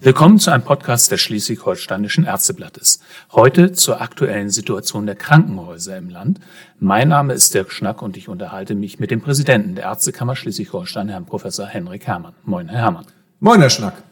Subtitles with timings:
[0.00, 3.00] Willkommen zu einem Podcast des Schleswig-Holsteinischen Ärzteblattes.
[3.32, 6.38] Heute zur aktuellen Situation der Krankenhäuser im Land.
[6.78, 11.08] Mein Name ist Dirk Schnack und ich unterhalte mich mit dem Präsidenten der Ärztekammer Schleswig-Holstein,
[11.08, 12.34] Herrn Professor Henrik Herrmann.
[12.44, 13.06] Moin, Herr Herrmann.
[13.40, 14.04] Moin, Herr Schnack.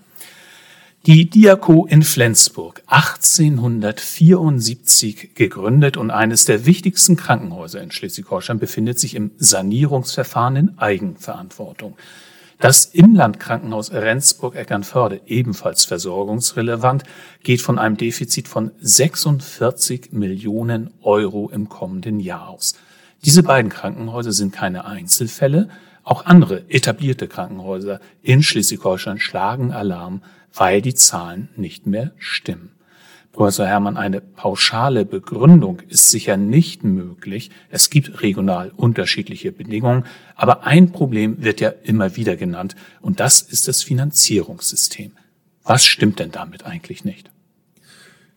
[1.06, 9.14] Die Diako in Flensburg, 1874 gegründet und eines der wichtigsten Krankenhäuser in Schleswig-Holstein, befindet sich
[9.14, 11.96] im Sanierungsverfahren in Eigenverantwortung.
[12.58, 17.02] Das Inlandkrankenhaus Rendsburg-Eckernförde, ebenfalls versorgungsrelevant,
[17.42, 22.74] geht von einem Defizit von 46 Millionen Euro im kommenden Jahr aus.
[23.26, 25.68] Diese beiden Krankenhäuser sind keine Einzelfälle.
[26.02, 30.22] Auch andere etablierte Krankenhäuser in Schleswig-Holstein schlagen Alarm,
[30.54, 32.75] weil die Zahlen nicht mehr stimmen.
[33.36, 37.50] Professor Herrmann, eine pauschale Begründung ist sicher nicht möglich.
[37.68, 43.42] Es gibt regional unterschiedliche Bedingungen, aber ein Problem wird ja immer wieder genannt und das
[43.42, 45.12] ist das Finanzierungssystem.
[45.64, 47.30] Was stimmt denn damit eigentlich nicht?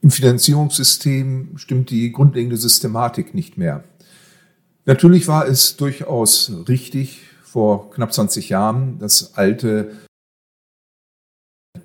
[0.01, 3.85] Im Finanzierungssystem stimmt die grundlegende Systematik nicht mehr.
[4.85, 9.93] Natürlich war es durchaus richtig, vor knapp 20 Jahren das alte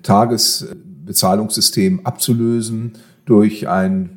[0.03, 4.09] Tagesbezahlungssystem abzulösen durch eine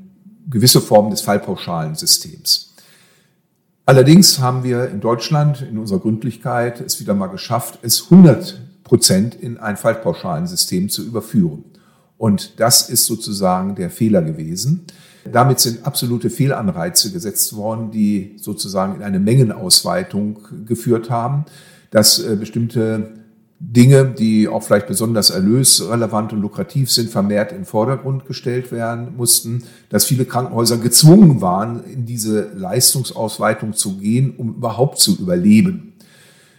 [0.48, 2.74] gewisse Form des Fallpauschalensystems.
[3.86, 9.34] Allerdings haben wir in Deutschland in unserer Gründlichkeit es wieder mal geschafft, es 100 Prozent
[9.34, 11.64] in ein Fallpauschalensystem zu überführen.
[12.16, 14.86] Und das ist sozusagen der Fehler gewesen.
[15.30, 21.44] Damit sind absolute Fehlanreize gesetzt worden, die sozusagen in eine Mengenausweitung geführt haben,
[21.90, 23.12] dass äh, bestimmte
[23.60, 29.16] Dinge, die auch vielleicht besonders erlösrelevant und lukrativ sind, vermehrt in den Vordergrund gestellt werden
[29.16, 35.94] mussten, dass viele Krankenhäuser gezwungen waren, in diese Leistungsausweitung zu gehen, um überhaupt zu überleben.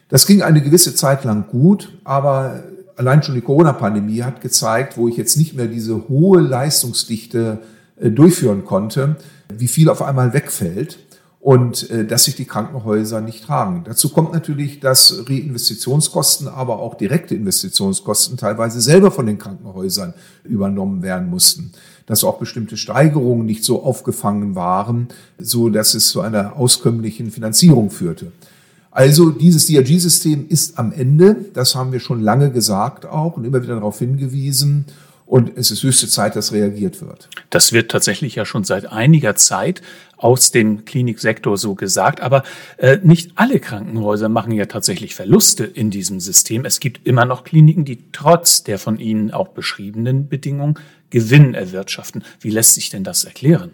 [0.09, 2.63] Das ging eine gewisse Zeit lang gut, aber
[2.97, 7.59] allein schon die Corona-Pandemie hat gezeigt, wo ich jetzt nicht mehr diese hohe Leistungsdichte
[7.95, 9.15] äh, durchführen konnte,
[9.53, 10.99] wie viel auf einmal wegfällt
[11.39, 13.83] und äh, dass sich die Krankenhäuser nicht tragen.
[13.85, 20.13] Dazu kommt natürlich, dass Reinvestitionskosten, aber auch direkte Investitionskosten teilweise selber von den Krankenhäusern
[20.43, 21.71] übernommen werden mussten,
[22.05, 25.07] dass auch bestimmte Steigerungen nicht so aufgefangen waren,
[25.37, 28.33] so dass es zu einer auskömmlichen Finanzierung führte.
[28.91, 33.61] Also dieses DRG-System ist am Ende, das haben wir schon lange gesagt auch und immer
[33.61, 34.85] wieder darauf hingewiesen.
[35.29, 37.29] Und es ist höchste Zeit, dass reagiert wird.
[37.51, 39.83] Das wird tatsächlich ja schon seit einiger Zeit
[40.17, 42.19] aus dem Kliniksektor so gesagt.
[42.19, 42.41] Aber
[42.77, 46.65] äh, nicht alle Krankenhäuser machen ja tatsächlich Verluste in diesem System.
[46.65, 50.79] Es gibt immer noch Kliniken, die trotz der von Ihnen auch beschriebenen Bedingungen
[51.11, 52.23] Gewinn erwirtschaften.
[52.39, 53.69] Wie lässt sich denn das erklären?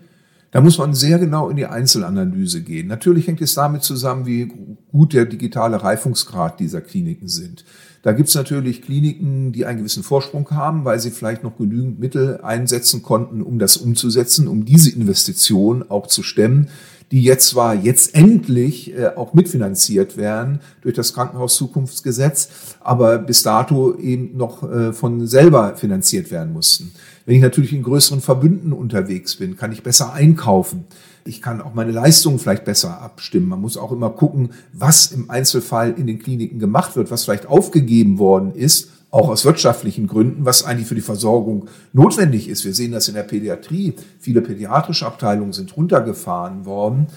[0.51, 2.87] Da muss man sehr genau in die Einzelanalyse gehen.
[2.87, 4.51] Natürlich hängt es damit zusammen, wie
[4.91, 7.63] gut der digitale Reifungsgrad dieser Kliniken sind.
[8.05, 11.99] Da gibt es natürlich Kliniken, die einen gewissen Vorsprung haben, weil sie vielleicht noch genügend
[11.99, 16.69] Mittel einsetzen konnten, um das umzusetzen, um diese Investition auch zu stemmen,
[17.09, 22.49] die jetzt zwar jetzt endlich äh, auch mitfinanziert werden durch das Krankenhauszukunftsgesetz,
[22.79, 26.91] aber bis dato eben noch äh, von selber finanziert werden mussten.
[27.25, 30.85] Wenn ich natürlich in größeren Verbünden unterwegs bin, kann ich besser einkaufen.
[31.27, 33.49] Ich kann auch meine Leistungen vielleicht besser abstimmen.
[33.49, 37.47] Man muss auch immer gucken, was im Einzelfall in den Kliniken gemacht wird, was vielleicht
[37.47, 42.63] aufgegeben worden ist, auch aus wirtschaftlichen Gründen, was eigentlich für die Versorgung notwendig ist.
[42.63, 43.95] Wir sehen das in der Pädiatrie.
[44.19, 47.07] Viele pädiatrische Abteilungen sind runtergefahren worden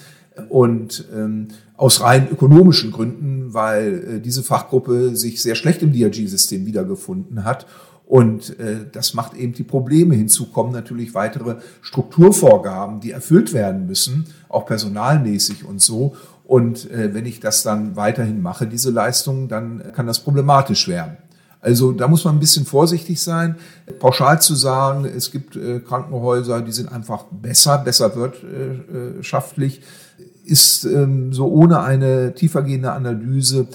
[0.49, 6.65] und ähm, aus rein ökonomischen Gründen, weil äh, diese Fachgruppe sich sehr schlecht im DRG-System
[6.65, 7.67] wiedergefunden hat
[8.09, 10.15] und äh, das macht eben die Probleme.
[10.15, 16.15] Hinzu kommen natürlich weitere Strukturvorgaben, die erfüllt werden müssen, auch personalmäßig und so.
[16.43, 21.17] Und äh, wenn ich das dann weiterhin mache, diese Leistungen, dann kann das problematisch werden.
[21.61, 23.57] Also da muss man ein bisschen vorsichtig sein.
[23.99, 29.81] Pauschal zu sagen, es gibt äh, Krankenhäuser, die sind einfach besser, besser wirtschaftlich,
[30.45, 33.67] ist ähm, so ohne eine tiefergehende Analyse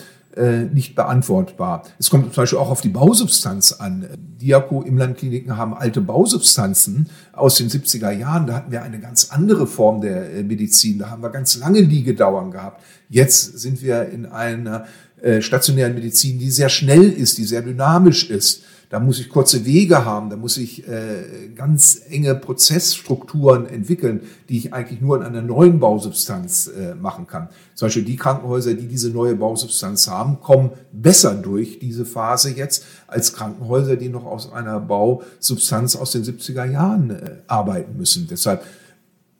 [0.72, 1.84] nicht beantwortbar.
[1.98, 4.08] Es kommt zum Beispiel auch auf die Bausubstanz an.
[4.40, 8.46] Diako-Imlandkliniken haben alte Bausubstanzen aus den 70er Jahren.
[8.46, 10.98] Da hatten wir eine ganz andere Form der äh, Medizin.
[10.98, 12.82] Da haben wir ganz lange Liegedauern gehabt.
[13.08, 14.86] Jetzt sind wir in einer
[15.24, 18.62] äh, stationären Medizin, die sehr schnell ist, die sehr dynamisch ist
[18.94, 24.58] da muss ich kurze Wege haben, da muss ich äh, ganz enge Prozessstrukturen entwickeln, die
[24.58, 27.48] ich eigentlich nur in einer neuen Bausubstanz äh, machen kann.
[27.74, 32.84] Zum Beispiel die Krankenhäuser, die diese neue Bausubstanz haben, kommen besser durch diese Phase jetzt
[33.08, 38.28] als Krankenhäuser, die noch aus einer Bausubstanz aus den 70er Jahren äh, arbeiten müssen.
[38.30, 38.62] Deshalb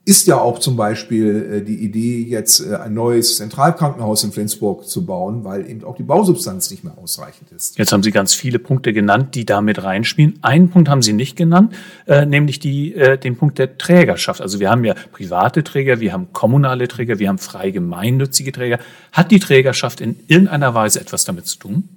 [0.07, 4.87] ist ja auch zum Beispiel äh, die Idee, jetzt äh, ein neues Zentralkrankenhaus in Flensburg
[4.87, 7.79] zu bauen, weil eben auch die Bausubstanz nicht mehr ausreichend ist.
[7.79, 10.39] Jetzt haben Sie ganz viele Punkte genannt, die damit reinspielen.
[10.43, 11.75] Einen Punkt haben Sie nicht genannt,
[12.07, 14.43] äh, nämlich die, äh, den Punkt der Trägerschaft.
[14.43, 18.81] Also wir haben ja private Träger, wir haben kommunale Träger, wir haben frei gemeinnützige Träger.
[19.11, 21.89] Hat die Trägerschaft in irgendeiner Weise etwas damit zu tun?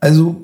[0.00, 0.42] Also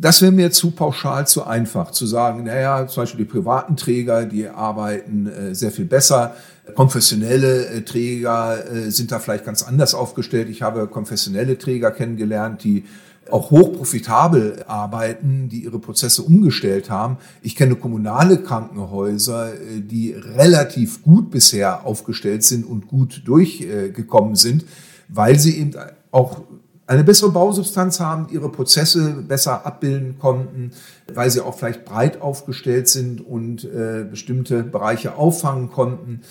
[0.00, 4.26] das wäre mir zu pauschal, zu einfach zu sagen, naja, zum Beispiel die privaten Träger,
[4.26, 6.34] die arbeiten äh, sehr viel besser.
[6.74, 10.48] Konfessionelle äh, Träger äh, sind da vielleicht ganz anders aufgestellt.
[10.50, 12.84] Ich habe konfessionelle Träger kennengelernt, die
[13.30, 17.18] auch hochprofitabel arbeiten, die ihre Prozesse umgestellt haben.
[17.42, 24.64] Ich kenne kommunale Krankenhäuser, äh, die relativ gut bisher aufgestellt sind und gut durchgekommen sind,
[25.08, 25.72] weil sie eben
[26.10, 26.42] auch
[26.88, 30.72] eine bessere Bausubstanz haben, ihre Prozesse besser abbilden konnten,
[31.12, 36.22] weil sie auch vielleicht breit aufgestellt sind und äh, bestimmte Bereiche auffangen konnten.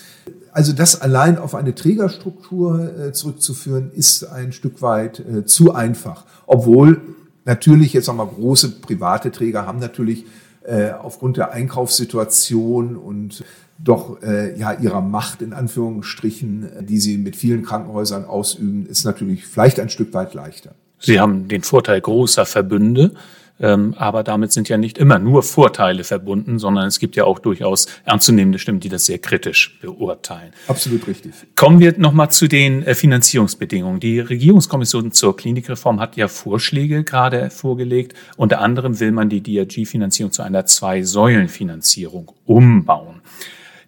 [0.50, 6.24] Also das allein auf eine Trägerstruktur äh, zurückzuführen, ist ein Stück weit äh, zu einfach.
[6.46, 7.02] Obwohl
[7.44, 10.26] natürlich jetzt nochmal große private Träger haben natürlich
[10.68, 13.42] äh, aufgrund der Einkaufssituation und
[13.78, 19.46] doch äh, ja ihrer Macht in Anführungsstrichen, die sie mit vielen Krankenhäusern ausüben, ist natürlich
[19.46, 20.74] vielleicht ein Stück weit leichter.
[20.98, 23.14] Sie haben den Vorteil großer Verbünde,
[23.60, 27.86] aber damit sind ja nicht immer nur Vorteile verbunden, sondern es gibt ja auch durchaus
[28.04, 30.52] ernstzunehmende Stimmen, die das sehr kritisch beurteilen.
[30.68, 31.32] Absolut richtig.
[31.56, 34.00] Kommen wir nochmal zu den äh, Finanzierungsbedingungen.
[34.00, 38.14] Die Regierungskommission zur Klinikreform hat ja Vorschläge gerade vorgelegt.
[38.36, 43.17] Unter anderem will man die DRG-Finanzierung zu einer Zwei-Säulen-Finanzierung umbauen.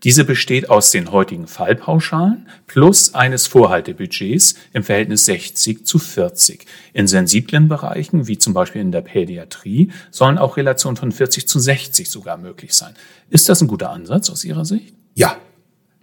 [0.02, 6.66] Diese besteht aus den heutigen Fallpauschalen plus eines Vorhaltebudgets im Verhältnis 60 zu 40.
[6.94, 11.58] In sensiblen Bereichen, wie zum Beispiel in der Pädiatrie, sollen auch Relationen von 40 zu
[11.58, 12.94] 60 sogar möglich sein.
[13.28, 14.94] Ist das ein guter Ansatz aus Ihrer Sicht?
[15.14, 15.36] Ja,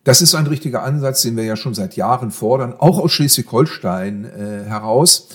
[0.04, 4.26] das ist ein richtiger Ansatz, den wir ja schon seit Jahren fordern, auch aus Schleswig-Holstein
[4.26, 5.30] äh, heraus.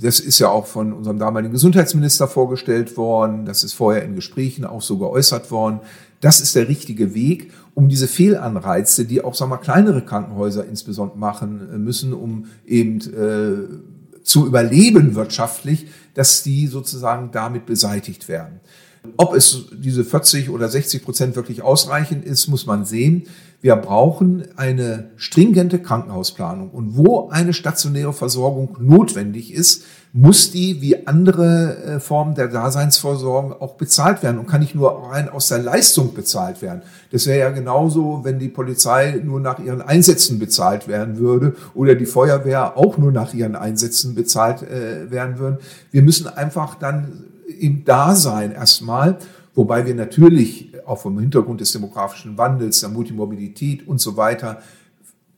[0.00, 3.44] Das ist ja auch von unserem damaligen Gesundheitsminister vorgestellt worden.
[3.44, 5.80] Das ist vorher in Gesprächen auch so geäußert worden.
[6.22, 11.18] Das ist der richtige Weg, um diese Fehlanreize, die auch sagen wir, kleinere Krankenhäuser insbesondere
[11.18, 18.60] machen äh, müssen, um eben äh, zu überleben wirtschaftlich, dass die sozusagen damit beseitigt werden.
[19.16, 23.24] Ob es diese 40 oder 60 Prozent wirklich ausreichend ist, muss man sehen.
[23.62, 26.70] Wir brauchen eine stringente Krankenhausplanung.
[26.70, 33.62] Und wo eine stationäre Versorgung notwendig ist, muss die wie andere äh, Formen der Daseinsvorsorge
[33.62, 36.82] auch bezahlt werden und kann nicht nur rein aus der Leistung bezahlt werden.
[37.12, 41.94] Das wäre ja genauso, wenn die Polizei nur nach ihren Einsätzen bezahlt werden würde oder
[41.94, 45.58] die Feuerwehr auch nur nach ihren Einsätzen bezahlt äh, werden würden.
[45.92, 47.26] Wir müssen einfach dann
[47.60, 49.18] im Dasein erstmal
[49.54, 54.62] Wobei wir natürlich auch vom Hintergrund des demografischen Wandels, der Multimorbidität und so weiter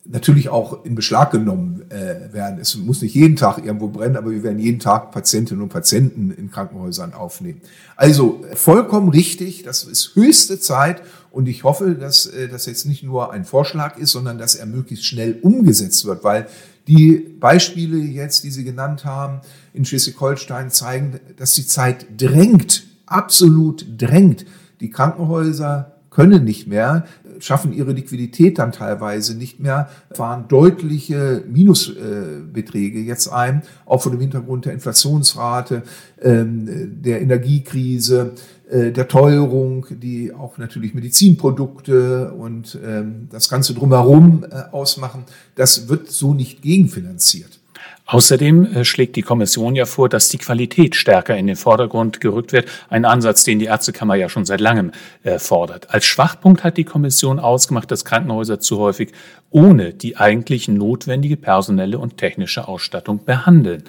[0.06, 2.58] natürlich auch in Beschlag genommen äh, werden.
[2.61, 6.31] Es muss nicht jeden Tag irgendwo brennen, aber wir werden jeden Tag Patientinnen und Patienten
[6.31, 7.62] in Krankenhäusern aufnehmen.
[7.96, 13.02] Also vollkommen richtig, das ist höchste Zeit und ich hoffe, dass äh, das jetzt nicht
[13.02, 16.49] nur ein Vorschlag ist, sondern dass er möglichst schnell umgesetzt wird, weil
[16.87, 19.40] die Beispiele jetzt, die Sie genannt haben
[19.72, 24.46] in Schleswig-Holstein, zeigen, dass die Zeit drängt absolut drängt.
[24.80, 27.04] Die Krankenhäuser können nicht mehr,
[27.40, 34.20] schaffen ihre Liquidität dann teilweise nicht mehr, fahren deutliche Minusbeträge jetzt ein, auch vor dem
[34.20, 35.82] Hintergrund der Inflationsrate,
[36.22, 38.32] ähm, der Energiekrise,
[38.70, 45.24] äh, der Teuerung, die auch natürlich Medizinprodukte und ähm, das Ganze drumherum äh, ausmachen.
[45.56, 47.60] Das wird so nicht gegenfinanziert.
[48.06, 52.53] Außerdem äh, schlägt die Kommission ja vor, dass die Qualität stärker in den Vordergrund gerückt
[52.53, 52.69] wird.
[52.91, 55.91] Ein Ansatz, den die Ärztekammer ja schon seit langem äh, fordert.
[55.91, 59.12] Als Schwachpunkt hat die Kommission ausgemacht, dass Krankenhäuser zu häufig
[59.50, 63.84] ohne die eigentlich notwendige personelle und technische Ausstattung behandeln.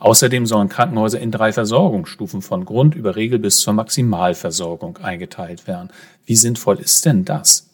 [0.00, 5.90] Außerdem sollen Krankenhäuser in drei Versorgungsstufen von Grund über Regel bis zur Maximalversorgung eingeteilt werden.
[6.24, 7.69] Wie sinnvoll ist denn das?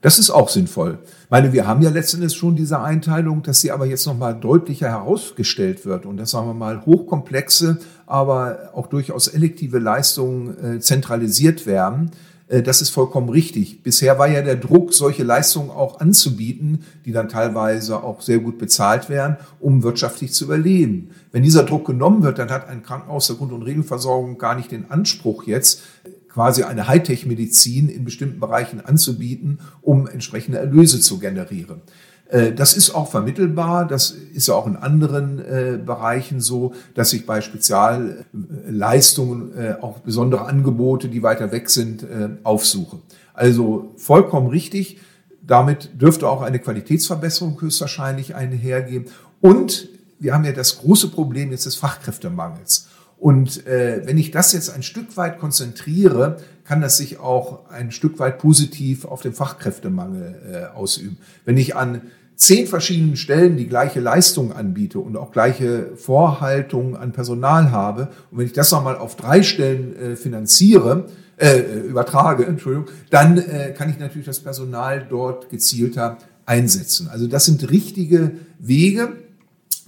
[0.00, 0.98] Das ist auch sinnvoll.
[1.24, 4.88] Ich meine, wir haben ja letztendlich schon diese Einteilung, dass sie aber jetzt nochmal deutlicher
[4.88, 11.66] herausgestellt wird und dass, sagen wir mal, hochkomplexe, aber auch durchaus elektive Leistungen äh, zentralisiert
[11.66, 12.12] werden.
[12.48, 13.82] Äh, das ist vollkommen richtig.
[13.82, 18.58] Bisher war ja der Druck, solche Leistungen auch anzubieten, die dann teilweise auch sehr gut
[18.58, 21.10] bezahlt werden, um wirtschaftlich zu überleben.
[21.30, 24.72] Wenn dieser Druck genommen wird, dann hat ein Krankenhaus der Grund- und Regelversorgung gar nicht
[24.72, 25.82] den Anspruch jetzt,
[26.32, 31.82] quasi eine Hightech-Medizin in bestimmten Bereichen anzubieten, um entsprechende Erlöse zu generieren.
[32.28, 37.12] Äh, das ist auch vermittelbar, das ist ja auch in anderen äh, Bereichen so, dass
[37.12, 42.06] ich bei Spezialleistungen äh, auch besondere Angebote, die weiter weg sind,
[42.44, 42.98] aufsuche.
[43.34, 44.98] Also vollkommen richtig
[45.42, 49.06] Damit dürfte auch eine Qualitätsverbesserung höchstwahrscheinlich einhergehen.
[49.40, 49.88] Und
[50.20, 52.88] wir haben ja das große Problem jetzt des Fachkräftemangels.
[53.20, 57.92] Und äh, wenn ich das jetzt ein Stück weit konzentriere, kann das sich auch ein
[57.92, 61.18] Stück weit positiv auf den Fachkräftemangel äh, ausüben.
[61.44, 62.00] Wenn ich an
[62.36, 68.38] zehn verschiedenen Stellen die gleiche Leistung anbiete und auch gleiche Vorhaltungen an Personal habe und
[68.38, 71.04] wenn ich das nochmal auf drei Stellen äh, finanziere,
[71.36, 77.08] äh, übertrage, Entschuldigung, dann äh, kann ich natürlich das Personal dort gezielter einsetzen.
[77.10, 79.12] Also das sind richtige Wege,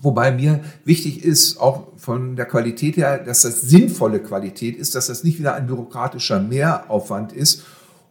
[0.02, 5.06] Wobei mir wichtig ist, auch von der Qualität her, dass das sinnvolle Qualität ist, dass
[5.06, 7.62] das nicht wieder ein bürokratischer Mehraufwand ist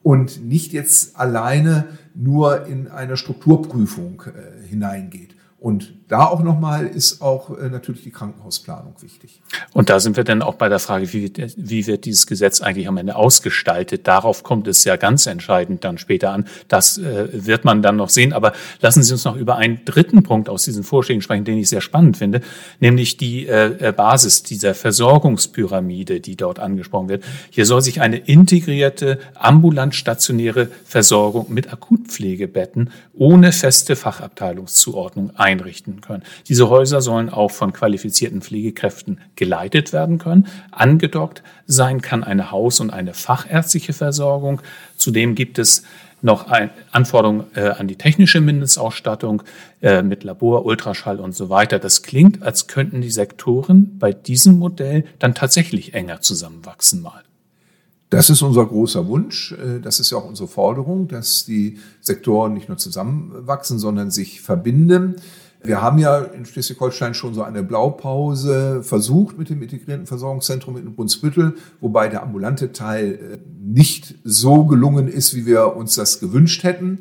[0.02, 5.36] und nicht jetzt alleine nur in eine Strukturprüfung äh, hineingeht.
[5.60, 9.42] Und da auch nochmal ist auch äh, natürlich die Krankenhausplanung wichtig.
[9.72, 12.90] Und da sind wir dann auch bei der Frage, wie, wie wird dieses Gesetz eigentlich
[12.90, 14.08] am Ende ausgestaltet?
[14.08, 16.48] Darauf kommt es ja ganz entscheidend dann später an.
[16.68, 18.34] Das äh, wird man dann noch sehen.
[18.34, 18.52] Aber
[18.82, 21.80] lassen Sie uns noch über einen dritten Punkt aus diesen Vorschlägen sprechen, den ich sehr
[21.80, 22.42] spannend finde,
[22.82, 27.24] nämlich die äh, äh Basis dieser Versorgungspyramide, die dort angesprochen wird.
[27.52, 36.24] Hier soll sich eine integrierte ambulant stationäre Versorgung mit Akutpflegebetten ohne feste Fachabteilungszuordnung einrichten können.
[36.48, 40.48] Diese Häuser sollen auch von qualifizierten Pflegekräften geleitet werden können.
[40.72, 44.62] Angedockt sein kann eine Haus- und eine fachärztliche Versorgung.
[44.98, 45.84] Zudem gibt es
[46.22, 46.48] noch
[46.92, 49.44] Anforderungen äh, an die technische Mindestausstattung
[49.82, 51.80] äh, mit Labor, Ultraschall und so weiter.
[51.80, 57.24] Das klingt, als könnten die Sektoren bei diesem Modell dann tatsächlich enger zusammenwachsen mal.
[58.12, 59.54] Das ist unser großer Wunsch.
[59.54, 64.42] Äh, das ist ja auch unsere Forderung, dass die Sektoren nicht nur zusammenwachsen, sondern sich
[64.42, 65.16] verbinden.
[65.64, 70.96] Wir haben ja in Schleswig-Holstein schon so eine Blaupause versucht mit dem integrierten Versorgungszentrum in
[70.96, 76.64] Brunsbüttel, wobei der ambulante Teil äh, nicht so gelungen ist, wie wir uns das gewünscht
[76.64, 77.00] hätten.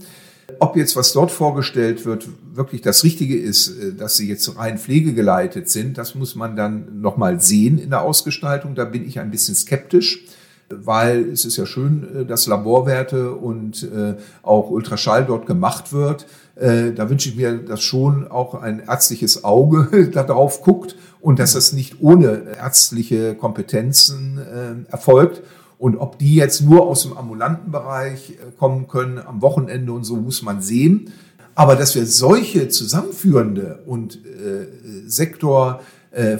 [0.58, 4.78] Ob jetzt was dort vorgestellt wird, wirklich das Richtige ist, äh, dass sie jetzt rein
[4.78, 8.74] pflegegeleitet sind, das muss man dann nochmal sehen in der Ausgestaltung.
[8.74, 10.26] Da bin ich ein bisschen skeptisch
[10.70, 16.26] weil es ist ja schön, äh, dass Laborwerte und äh, auch Ultraschall dort gemacht wird.
[16.54, 21.54] Äh, da wünsche ich mir, dass schon auch ein ärztliches Auge darauf guckt und dass
[21.54, 24.40] das nicht ohne ärztliche Kompetenzen
[24.88, 25.42] erfolgt.
[25.78, 30.16] Und ob die jetzt nur aus dem ambulanten Bereich kommen können, am Wochenende und so,
[30.16, 31.12] muss man sehen.
[31.54, 34.66] Aber dass wir solche zusammenführende und äh,
[35.06, 36.38] Sektor äh,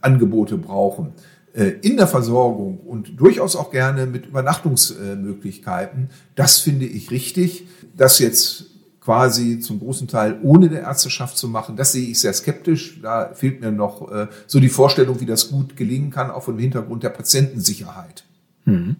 [0.00, 1.12] Angebote brauchen,
[1.54, 7.66] in der Versorgung und durchaus auch gerne mit Übernachtungsmöglichkeiten, das finde ich richtig.
[7.94, 8.72] Das jetzt
[9.04, 13.00] quasi zum großen Teil ohne der Ärzteschaft zu machen, das sehe ich sehr skeptisch.
[13.02, 16.58] Da fehlt mir noch äh, so die Vorstellung, wie das gut gelingen kann, auch vom
[16.58, 18.24] Hintergrund der Patientensicherheit.
[18.64, 18.94] Hm.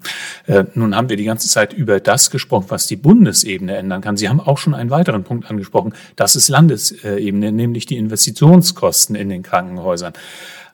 [0.46, 4.16] Äh, nun haben wir die ganze Zeit über das gesprochen, was die Bundesebene ändern kann.
[4.16, 5.94] Sie haben auch schon einen weiteren Punkt angesprochen.
[6.16, 10.14] Das ist Landesebene, nämlich die Investitionskosten in den Krankenhäusern.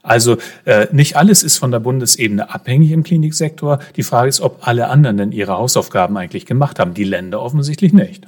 [0.02, 3.80] Also äh, nicht alles ist von der Bundesebene abhängig im Kliniksektor.
[3.96, 6.94] Die Frage ist, ob alle anderen denn ihre Hausaufgaben eigentlich gemacht haben.
[6.94, 8.26] Die Länder offensichtlich nicht.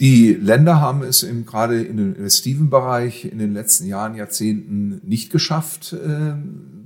[0.00, 5.02] Die Länder haben es im, gerade in dem investiven Bereich in den letzten Jahren, Jahrzehnten
[5.04, 6.32] nicht geschafft, äh,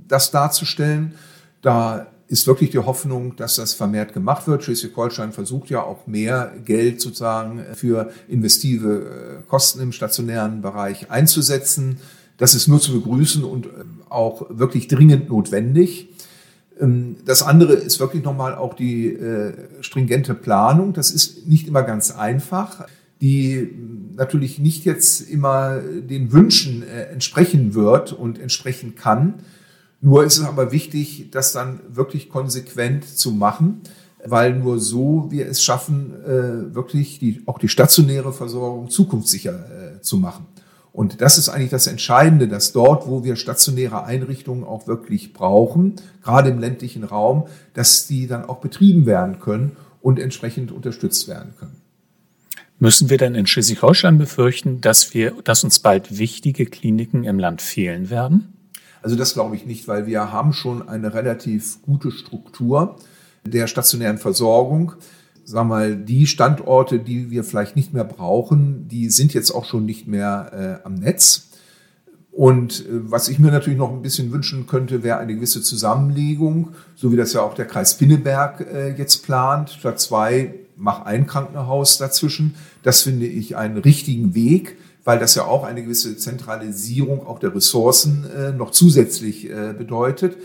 [0.07, 1.13] das darzustellen.
[1.61, 4.63] Da ist wirklich die Hoffnung, dass das vermehrt gemacht wird.
[4.63, 11.99] Schleswig-Holstein versucht ja auch mehr Geld sozusagen für investive äh, Kosten im stationären Bereich einzusetzen.
[12.37, 16.09] Das ist nur zu begrüßen und ähm, auch wirklich dringend notwendig.
[16.79, 20.93] Ähm, das andere ist wirklich nochmal auch die äh, stringente Planung.
[20.93, 22.87] Das ist nicht immer ganz einfach,
[23.21, 29.35] die ähm, natürlich nicht jetzt immer den Wünschen äh, entsprechen wird und entsprechen kann.
[30.01, 33.81] Nur ist es aber wichtig, das dann wirklich konsequent zu machen,
[34.23, 40.17] weil nur so wir es schaffen, äh, wirklich die, auch die stationäre Versorgung zukunftssicher zu
[40.17, 40.45] machen.
[40.95, 45.95] Und das ist eigentlich das Entscheidende, dass dort, wo wir stationäre Einrichtungen auch wirklich brauchen,
[46.23, 51.53] gerade im ländlichen Raum, dass die dann auch betrieben werden können und entsprechend unterstützt werden
[51.59, 51.75] können.
[52.79, 57.61] Müssen wir denn in Schleswig-Holstein befürchten, dass wir, dass uns bald wichtige Kliniken im Land
[57.61, 58.53] fehlen werden?
[59.01, 62.95] Also das glaube ich nicht, weil wir haben schon eine relativ gute Struktur
[63.43, 64.93] der stationären Versorgung
[65.45, 69.85] sag mal, die Standorte, die wir vielleicht nicht mehr brauchen, die sind jetzt auch schon
[69.85, 71.49] nicht mehr äh, am Netz.
[72.31, 76.69] Und äh, was ich mir natürlich noch ein bisschen wünschen könnte, wäre eine gewisse Zusammenlegung,
[76.95, 79.69] so wie das ja auch der Kreis Pinneberg äh, jetzt plant.
[79.69, 82.55] Statt zwei, mach ein Krankenhaus dazwischen.
[82.83, 87.55] Das finde ich einen richtigen Weg, weil das ja auch eine gewisse Zentralisierung auch der
[87.55, 90.35] Ressourcen äh, noch zusätzlich äh, bedeutet.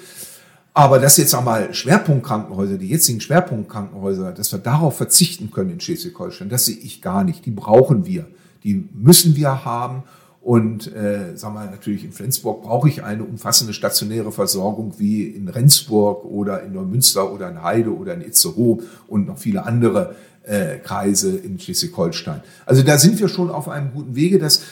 [0.72, 6.48] Aber dass jetzt einmal Schwerpunktkrankenhäuser, die jetzigen Schwerpunktkrankenhäuser, dass wir darauf verzichten können in Schleswig-Holstein,
[6.48, 7.44] das sehe ich gar nicht.
[7.44, 8.26] Die brauchen wir.
[8.62, 10.04] Die müssen wir haben.
[10.42, 15.48] Und äh, sagen wir natürlich in Flensburg brauche ich eine umfassende stationäre Versorgung wie in
[15.48, 20.78] Rendsburg oder in Neumünster oder in Heide oder in Itzehoe und noch viele andere äh,
[20.78, 22.42] Kreise in Schleswig-Holstein.
[22.64, 24.38] Also da sind wir schon auf einem guten Wege.
[24.38, 24.62] Das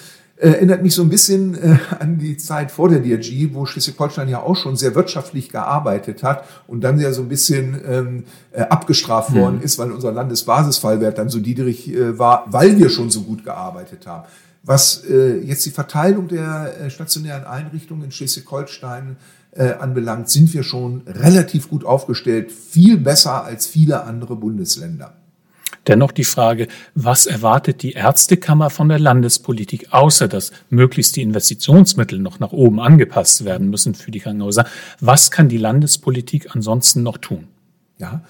[0.40, 4.40] erinnert mich so ein bisschen äh, an die Zeit vor der DRG, wo Schleswig-Holstein ja
[4.40, 9.34] auch schon sehr wirtschaftlich gearbeitet hat und dann ja so ein bisschen ähm, äh, abgestraft
[9.34, 9.62] worden mhm.
[9.62, 14.06] ist, weil unser Landesbasisfallwert dann so niedrig äh, war, weil wir schon so gut gearbeitet
[14.06, 14.28] haben.
[14.62, 19.16] Was äh, jetzt die Verteilung der äh, stationären Einrichtungen in Schleswig-Holstein
[19.52, 25.14] äh, anbelangt, sind wir schon relativ gut aufgestellt, viel besser als viele andere Bundesländer.
[25.88, 32.18] Dennoch die Frage, was erwartet die Ärztekammer von der Landespolitik, außer dass möglichst die Investitionsmittel
[32.18, 34.66] noch nach oben angepasst werden müssen für die Krankenhäuser?
[35.00, 37.48] Was kann die Landespolitik ansonsten noch tun?
[37.98, 38.22] Ja,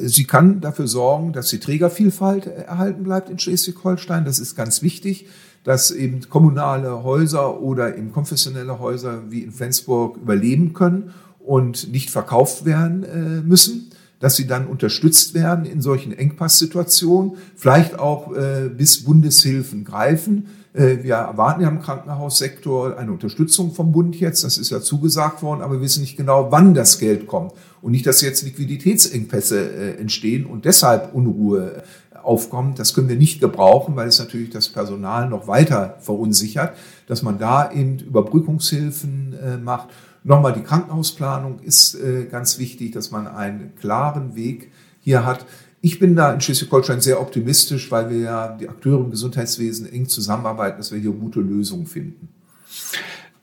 [0.00, 4.24] Sie kann dafür sorgen, dass die Trägervielfalt erhalten bleibt in Schleswig-Holstein.
[4.24, 5.26] Das ist ganz wichtig,
[5.62, 12.10] dass eben kommunale Häuser oder eben konfessionelle Häuser wie in Flensburg überleben können und nicht
[12.10, 13.90] verkauft werden äh, müssen
[14.20, 20.46] dass sie dann unterstützt werden in solchen Engpasssituationen, vielleicht auch äh, bis Bundeshilfen greifen.
[20.72, 25.42] Äh, wir erwarten ja im Krankenhaussektor eine Unterstützung vom Bund jetzt, das ist ja zugesagt
[25.42, 27.52] worden, aber wir wissen nicht genau, wann das Geld kommt.
[27.82, 31.82] Und nicht, dass jetzt Liquiditätsengpässe äh, entstehen und deshalb Unruhe
[32.24, 32.78] aufkommt.
[32.78, 36.74] Das können wir nicht gebrauchen, weil es natürlich das Personal noch weiter verunsichert,
[37.06, 39.88] dass man da eben Überbrückungshilfen äh, macht
[40.26, 45.44] Nochmal, die Krankenhausplanung ist äh, ganz wichtig, dass man einen klaren Weg hier hat.
[45.82, 50.08] Ich bin da in Schleswig-Holstein sehr optimistisch, weil wir ja die Akteure im Gesundheitswesen eng
[50.08, 52.30] zusammenarbeiten, dass wir hier gute Lösungen finden.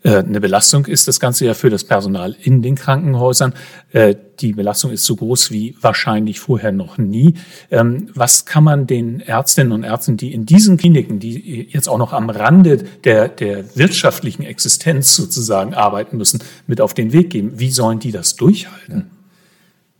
[0.03, 3.53] Äh, eine Belastung ist das Ganze ja für das Personal in den Krankenhäusern.
[3.91, 7.36] Äh, die Belastung ist so groß wie wahrscheinlich vorher noch nie.
[7.70, 12.00] Ähm, was kann man den Ärztinnen und Ärzten, die in diesen Kliniken, die jetzt auch
[12.00, 17.60] noch am Rande der, der wirtschaftlichen Existenz sozusagen arbeiten müssen, mit auf den Weg geben?
[17.60, 19.12] Wie sollen die das durchhalten?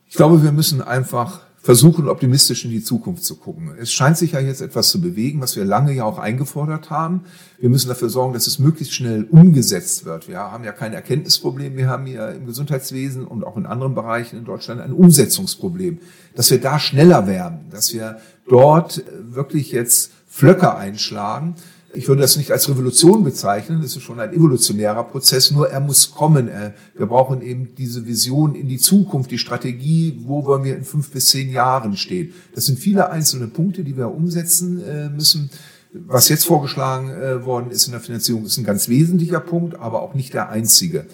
[0.08, 3.72] Ich glaube, wir müssen einfach versuchen, optimistisch in die Zukunft zu gucken.
[3.80, 7.22] Es scheint sich ja jetzt etwas zu bewegen, was wir lange ja auch eingefordert haben.
[7.60, 10.28] Wir müssen dafür sorgen, dass es möglichst schnell umgesetzt wird.
[10.28, 11.78] Wir haben ja kein Erkenntnisproblem.
[11.78, 16.00] Wir haben hier im Gesundheitswesen und auch in anderen Bereichen in Deutschland ein Umsetzungsproblem.
[16.36, 18.18] Dass wir da schneller werden, dass wir
[18.50, 21.56] dort wirklich jetzt Flöcke einschlagen,
[21.94, 25.80] ich würde das nicht als Revolution bezeichnen, das ist schon ein evolutionärer Prozess, nur er
[25.80, 26.50] muss kommen.
[26.96, 31.12] Wir brauchen eben diese Vision in die Zukunft, die Strategie, wo wollen wir in fünf
[31.12, 32.34] bis zehn Jahren stehen.
[32.56, 35.50] Das sind viele einzelne Punkte, die wir umsetzen äh, müssen.
[35.94, 40.02] Was jetzt vorgeschlagen äh, worden ist in der Finanzierung, ist ein ganz wesentlicher Punkt, aber
[40.02, 41.06] auch nicht der einzige.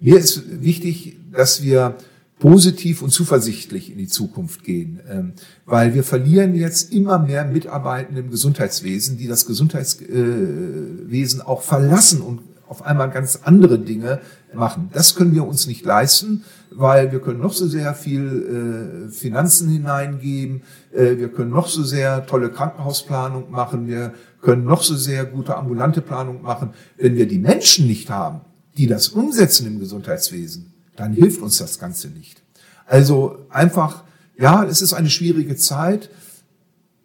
[0.00, 1.96] Mir ist wichtig, dass wir
[2.38, 5.32] positiv und zuversichtlich in die Zukunft gehen, ähm,
[5.64, 12.40] weil wir verlieren jetzt immer mehr Mitarbeitende im Gesundheitswesen, die das Gesundheitswesen auch verlassen und
[12.68, 14.20] auf einmal ganz andere Dinge
[14.52, 14.90] machen.
[14.92, 19.68] Das können wir uns nicht leisten, weil wir können noch so sehr viel äh, Finanzen
[19.68, 25.24] hineingeben, äh, wir können noch so sehr tolle Krankenhausplanung machen, wir können noch so sehr
[25.24, 26.70] gute ambulante Planung machen.
[26.96, 28.40] Wenn wir die Menschen nicht haben,
[28.76, 32.42] die das umsetzen im Gesundheitswesen, dann hilft uns das Ganze nicht.
[32.86, 34.04] Also einfach,
[34.38, 36.10] ja, es ist eine schwierige Zeit,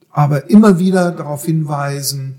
[0.09, 2.35] aber immer wieder darauf hinweisen,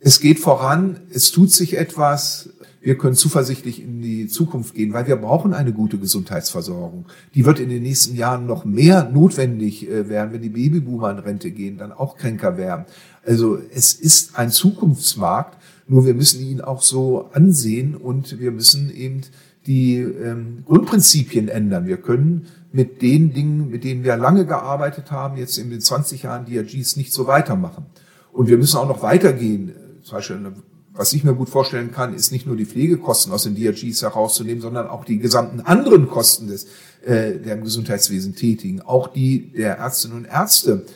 [0.00, 2.50] es geht voran, es tut sich etwas,
[2.80, 7.06] wir können zuversichtlich in die Zukunft gehen, weil wir brauchen eine gute Gesundheitsversorgung.
[7.34, 11.18] Die wird in den nächsten Jahren noch mehr notwendig äh, werden, wenn die Babyboomer in
[11.18, 12.86] Rente gehen, dann auch kränker werden.
[13.26, 18.94] Also es ist ein Zukunftsmarkt, nur wir müssen ihn auch so ansehen und wir müssen
[18.94, 19.22] eben
[19.68, 21.86] die ähm, Grundprinzipien ändern.
[21.86, 26.22] Wir können mit den Dingen, mit denen wir lange gearbeitet haben, jetzt in den 20
[26.22, 27.86] Jahren DRGs nicht so weitermachen.
[28.32, 29.74] Und wir müssen auch noch weitergehen.
[30.02, 30.52] Zum Beispiel,
[30.92, 34.62] was ich mir gut vorstellen kann, ist nicht nur die Pflegekosten aus den DRGs herauszunehmen,
[34.62, 36.66] sondern auch die gesamten anderen Kosten des,
[37.04, 40.86] äh, der im Gesundheitswesen tätigen, auch die der Ärztinnen und Ärzte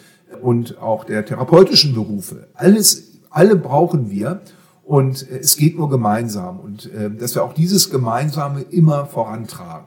[0.40, 2.48] und auch der therapeutischen Berufe.
[2.54, 4.40] Alles, alle brauchen wir.
[4.84, 9.86] Und äh, es geht nur gemeinsam und äh, dass wir auch dieses Gemeinsame immer vorantragen.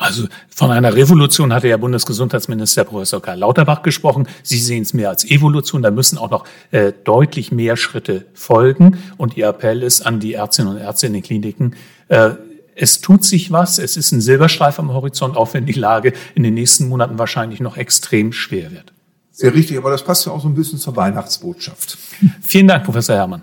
[0.00, 4.26] Also von einer Revolution hatte ja Bundesgesundheitsminister Professor Karl Lauterbach gesprochen.
[4.42, 5.82] Sie sehen es mehr als Evolution.
[5.82, 8.96] Da müssen auch noch äh, deutlich mehr Schritte folgen.
[9.18, 11.76] Und Ihr Appell ist an die Ärztinnen und Ärzte in den Kliniken.
[12.08, 12.30] Äh,
[12.74, 13.78] es tut sich was.
[13.78, 17.60] Es ist ein Silberstreif am Horizont, auch wenn die Lage in den nächsten Monaten wahrscheinlich
[17.60, 18.94] noch extrem schwer wird.
[19.32, 21.98] Sehr richtig, aber das passt ja auch so ein bisschen zur Weihnachtsbotschaft.
[22.40, 23.42] Vielen Dank, Professor Herrmann.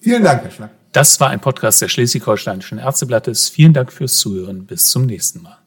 [0.00, 0.70] Vielen Dank, Herr Schnack.
[0.92, 3.48] Das war ein Podcast der Schleswig-Holsteinischen Ärzteblattes.
[3.48, 4.66] Vielen Dank fürs Zuhören.
[4.66, 5.58] Bis zum nächsten Mal.